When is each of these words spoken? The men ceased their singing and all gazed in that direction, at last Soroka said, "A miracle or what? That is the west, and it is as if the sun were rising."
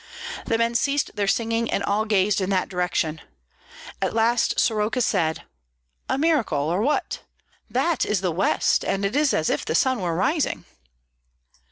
The 0.45 0.57
men 0.57 0.73
ceased 0.73 1.11
their 1.15 1.27
singing 1.27 1.69
and 1.71 1.83
all 1.83 2.05
gazed 2.05 2.41
in 2.41 2.49
that 2.49 2.69
direction, 2.69 3.21
at 4.01 4.15
last 4.15 4.59
Soroka 4.59 4.99
said, 4.99 5.43
"A 6.09 6.17
miracle 6.17 6.57
or 6.57 6.81
what? 6.81 7.19
That 7.69 8.03
is 8.03 8.21
the 8.21 8.31
west, 8.31 8.83
and 8.83 9.05
it 9.05 9.15
is 9.15 9.31
as 9.31 9.47
if 9.47 9.63
the 9.63 9.75
sun 9.75 10.01
were 10.01 10.15
rising." 10.15 10.65